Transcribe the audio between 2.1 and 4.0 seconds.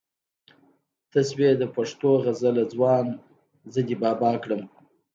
غزله ځوان زه دې